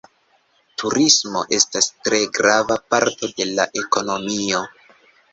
Turismo 0.83 1.41
estas 1.57 1.87
tre 2.07 2.21
grava 2.37 2.77
parto 2.93 3.29
de 3.41 3.47
la 3.59 3.67
ekonomio. 3.83 4.63